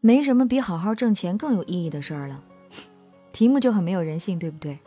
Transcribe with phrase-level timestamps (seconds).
[0.00, 2.42] 没什么比好好挣钱更有意义的事儿了。
[3.32, 4.78] 题目就很没有人性，对不对？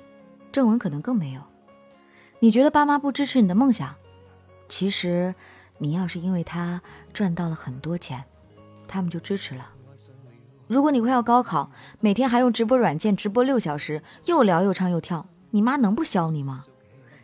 [0.51, 1.41] 正文可能更没有。
[2.39, 3.95] 你觉得爸妈不支持你的梦想？
[4.67, 5.33] 其实，
[5.77, 6.81] 你要是因为他
[7.13, 8.23] 赚到了很多钱，
[8.87, 9.69] 他们就支持了。
[10.67, 16.65] 如果你快要高考，每天还用直播软件直播六小时，又聊又唱又跳，你妈能不削你吗？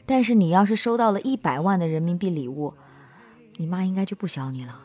[0.05, 2.73] 但是你要是收到了一百万的人民币礼物，
[3.57, 4.79] 你妈应该就不削你了。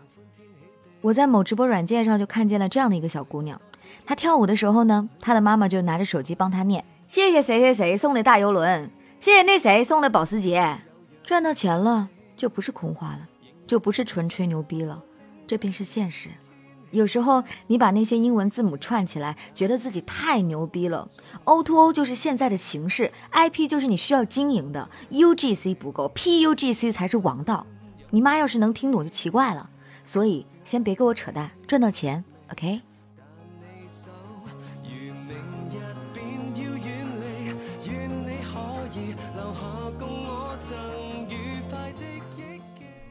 [1.05, 3.60] 我在某直播软件上就看见了这样的一个小姑娘，
[4.06, 10.79] 她跳舞的时候呢，她的妈妈就拿着手机帮她念：“谢谢谁谁谁送的大游轮，谢谢那谁送的保时捷。”
[11.23, 13.29] 赚到钱了就不是空话了，
[13.66, 15.02] 就不是纯吹牛逼了，
[15.46, 16.30] 这便是现实。
[16.91, 21.07] 有时候你把那些英文字母串起来，觉得自己太牛逼了。
[21.45, 27.66] O to O 就是现在的形式，IP 就是你需要经营的，UGC 不够，PUGC 才是王道。
[28.09, 29.68] 你妈要是能听懂就奇怪了。
[30.07, 32.80] 所以先别跟我扯淡，赚到钱，OK。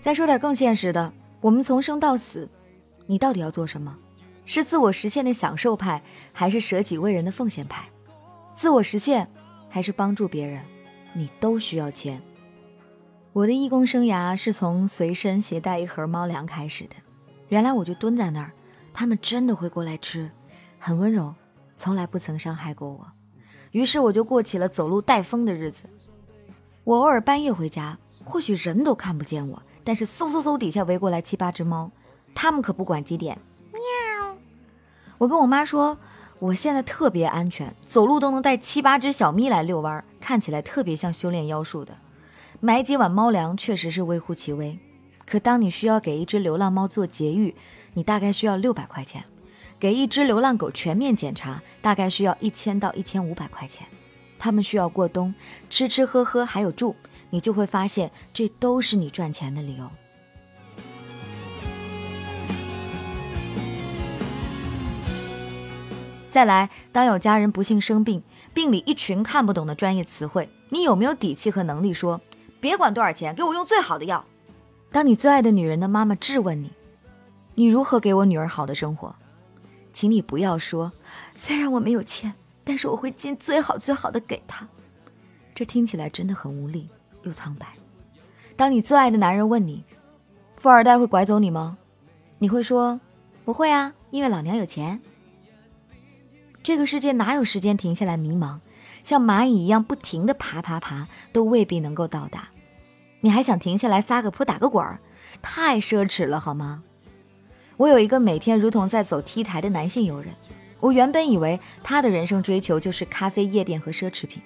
[0.01, 2.49] 再说点更现实的，我们从生到死。
[3.05, 3.97] 你到底要做什么？
[4.45, 6.01] 是自我实现的享受派，
[6.33, 7.87] 还是舍己为人的奉献派？
[8.53, 9.25] 自我实现
[9.69, 10.61] 还是帮助别人？
[11.13, 12.21] 你都需要钱。
[13.31, 16.95] 我的义工生涯是从随身携带一盒猫粮开始的。
[17.49, 18.51] 原来我就蹲在那儿，
[18.93, 20.29] 他们真的会过来吃，
[20.79, 21.33] 很温柔，
[21.77, 23.05] 从来不曾伤害过我。
[23.71, 25.89] 于是我就过起了走路带风的日子。
[26.83, 31.89] 我偶尔半夜回家，或许人都看不见我，但是嗖嗖嗖底下围过来七八只猫。
[32.35, 33.37] 他们可不管几点，
[33.71, 34.35] 喵！
[35.17, 35.97] 我跟我妈说，
[36.39, 41.95] 我现在特别安全，走路都能带七八只小咪来遛弯，看起来特别像修炼妖术的。
[42.59, 44.77] 买几碗猫粮确实是微乎其微，
[45.25, 47.55] 可当你需要给一只流浪猫做节育，
[47.93, 49.21] 你大概需要六百块钱；
[49.79, 53.87] 给一只流浪狗全面检查，大概需要一千到一千五百块钱。
[54.37, 55.33] 它们需要过冬，
[55.69, 56.95] 吃吃喝喝还有住，
[57.29, 59.89] 你就会发现，这都是你赚钱的理由。
[66.27, 68.21] 再来，当有家人不幸生病，
[68.53, 72.19] 病里一群看不懂的专业词汇，你有没有底气和能力说，
[72.59, 74.25] 别管多少钱，给我用最好的药？
[74.93, 76.71] 当你最爱的女人的妈妈质问你，
[77.55, 79.15] 你如何给我女儿好的生活？
[79.91, 80.91] 请你不要说，
[81.33, 82.31] 虽然我没有钱，
[82.63, 84.67] 但是我会尽最好最好的给她。
[85.55, 86.87] 这听起来真的很无力
[87.23, 87.65] 又苍白。
[88.55, 89.83] 当你最爱的男人问你，
[90.57, 91.75] 富二代会拐走你吗？
[92.37, 92.99] 你会说，
[93.43, 95.01] 不会啊，因为老娘有钱。
[96.61, 98.59] 这个世界哪有时间停下来迷茫？
[99.03, 102.49] 像蚂蚁一样不停地爬爬爬，都未必能够到达。
[103.23, 104.99] 你还想停下来撒个泼打个滚儿？
[105.41, 106.83] 太奢侈了，好吗？
[107.77, 110.33] 我有一个每天如同在走 T 台的男性友人，
[110.81, 114.43] 我原本以为他的人生追求就是咖啡、夜店和奢侈品。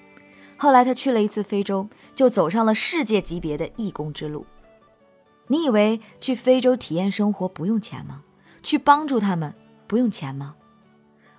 [0.56, 4.46] 后来他去了一次非洲，就走上了世界级别的义工之路。
[5.48, 8.22] 你以为去非洲体验生活不用钱吗？
[8.62, 9.52] 去帮助他们
[9.88, 10.54] 不用钱吗？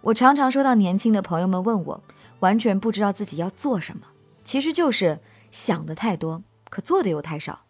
[0.01, 2.03] 我常常收到年轻的朋友们问我，
[2.41, 4.07] 完全不知道自己要做什么，
[4.43, 5.19] 其实就是
[5.51, 7.61] 想的太多，可做的又太少。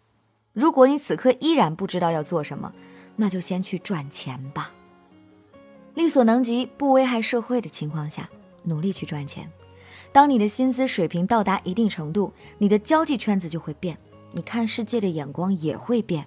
[0.53, 2.73] 如果你此刻依然不知道要做什么，
[3.15, 4.71] 那就先去赚钱吧。
[5.95, 8.29] 力所能及、不危害社会的情况下，
[8.63, 9.49] 努力去赚钱。
[10.11, 13.97] 当你的薪资水平到达一定程度，你的交际圈子就会变，
[14.31, 16.25] 你看世界的眼光也会变，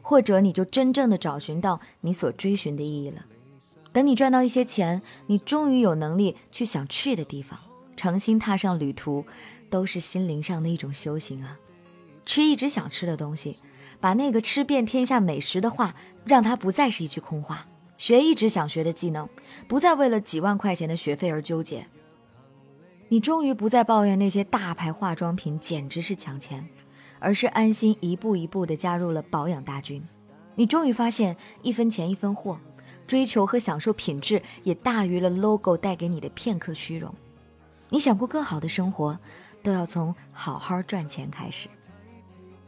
[0.00, 3.24] 或者你就真正的找寻到你所追寻的意义了。
[3.92, 7.58] 等你赚到一些钱，你终于有能力去想去的地方，
[7.96, 9.24] 诚心踏上旅途，
[9.68, 11.58] 都是心灵上的一种修行啊！
[12.28, 13.56] 吃一直想吃的东西，
[14.00, 15.94] 把那个吃遍天下美食的话，
[16.26, 17.66] 让它不再是一句空话；
[17.96, 19.26] 学一直想学的技能，
[19.66, 21.86] 不再为了几万块钱的学费而纠结。
[23.08, 26.68] 你终于不再抱怨那些大牌化妆品简直是抢钱，
[27.18, 30.06] 而是安心一步一步地加入了保养大军。
[30.54, 32.60] 你终于发现一分钱一分货。
[33.06, 37.14] 追求和享受品质也大于了 logo 带给你的片刻虚荣。
[37.88, 39.18] 你想过更好的生活，
[39.62, 41.70] 都要从好好赚钱开始。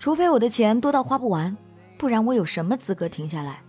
[0.00, 1.54] 除非我的钱多到花不完，
[1.98, 3.60] 不然我有什么资格停下来？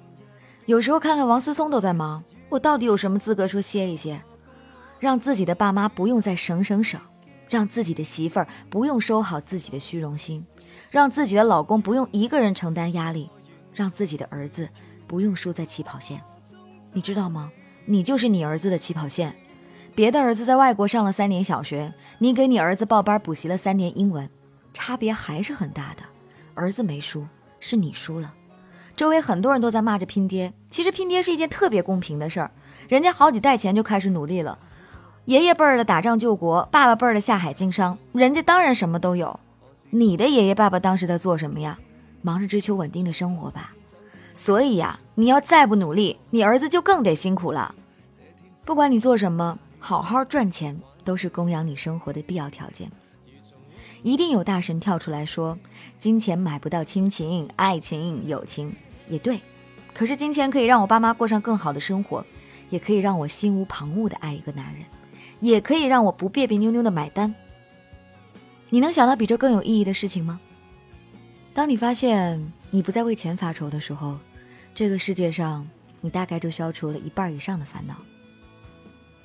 [0.65, 4.21] 有时候看看王思聪都在忙，我到底有什么资格说歇一歇？
[4.97, 7.01] 让自己的爸妈不用再省省省，
[7.49, 10.41] 让自己的媳妇儿不用收好自己的虚荣心，
[10.89, 13.29] 让自己的老公不用一个人承担压力，
[13.73, 14.69] 让自己的儿子
[15.07, 16.21] 不用输在起跑线。
[16.93, 17.51] 你知道吗？
[17.83, 19.35] 你就是你儿子的起跑线。
[19.93, 24.29] 别的儿子在外国上了三年小学，你给你儿子报班补习了三年英文，
[24.73, 26.03] 差别还是很大的。
[26.53, 27.25] 儿子没输，
[27.59, 28.33] 是你输了。
[28.95, 32.51] 周围很多人都在骂着拼爹，其实拼爹是一件特别公平的事儿，
[32.87, 34.59] 人家好几代前就开始努力了，
[35.25, 39.39] 爷爷辈儿的打仗救国，爸爸辈儿的下海经商，人家当然什么都有。
[39.89, 41.79] 你的爷爷爸爸当时在做什么呀？
[42.21, 43.71] 忙着追求稳定的生活吧。
[44.35, 47.73] 所以呀，你要再不努力，你儿子就更得辛苦了。
[48.65, 52.89] 不管你做什么，好好赚钱都是供养你生活的必要条件。
[54.03, 55.57] 一定有大神跳出来说，
[55.99, 58.75] 金钱买不到亲情、爱情、友情，
[59.07, 59.39] 也对。
[59.93, 62.25] 可是金钱可以让我爸妈过上更好的生活，
[62.69, 64.83] 也可以让我心无旁骛的爱一个男人，
[65.39, 67.33] 也可以让我不别别扭扭的买单。
[68.69, 70.39] 你能想到比这更有意义的事情吗？
[71.53, 74.17] 当你发现你不再为钱发愁的时候，
[74.73, 75.67] 这个世界上
[75.99, 77.95] 你大概就消除了一半以上的烦恼。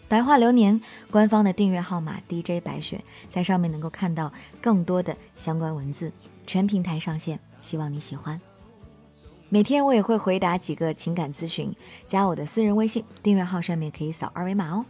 [0.09, 0.81] 白话流年
[1.11, 6.13] 官方的订阅号码 DJ 白雪，在上面能够看到更多的相关文字，
[6.47, 8.41] 全平台上线，希望你喜欢。
[9.49, 11.75] 每天我也会回答几个情感咨询，
[12.07, 14.85] 加我的私人微信订阅号上面可以扫二维码哦。